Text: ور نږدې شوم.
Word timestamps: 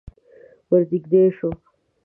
ور 0.69 0.81
نږدې 0.91 1.23
شوم. 1.37 1.55